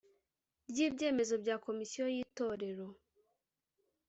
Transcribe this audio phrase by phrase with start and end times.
[0.69, 2.87] ry ibyemezo bya komisiyo yitorero